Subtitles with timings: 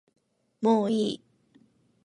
[0.63, 1.21] もういい